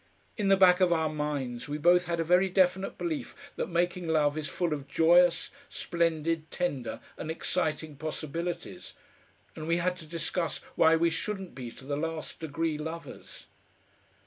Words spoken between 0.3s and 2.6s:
In the back of our minds we both had a very